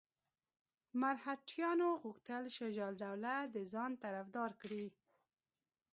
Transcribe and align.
مرهټیانو 1.01 1.89
غوښتل 2.03 2.43
شجاع 2.57 2.87
الدوله 2.91 3.35
د 3.55 3.57
ځان 3.71 3.91
طرفدار 4.03 4.51
کړي. 4.61 4.85